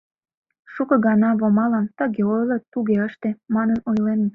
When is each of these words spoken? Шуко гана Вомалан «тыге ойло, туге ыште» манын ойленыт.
Шуко 0.73 0.95
гана 1.07 1.29
Вомалан 1.39 1.85
«тыге 1.97 2.21
ойло, 2.35 2.57
туге 2.71 2.95
ыште» 3.07 3.29
манын 3.55 3.79
ойленыт. 3.89 4.29